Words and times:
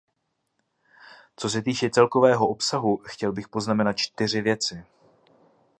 Co 1.35 1.49
se 1.49 1.61
týče 1.61 1.89
celkového 1.89 2.47
obsahu, 2.47 2.97
chtěl 3.05 3.31
bych 3.33 3.47
poznamenat 3.47 3.93
čtyři 3.93 4.41
věci. 4.41 4.83